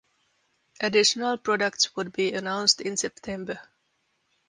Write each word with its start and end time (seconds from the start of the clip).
Additional 0.79 1.37
products 1.37 1.95
would 1.95 2.11
be 2.11 2.33
announced 2.33 2.81
in 2.81 2.97
September. 2.97 3.59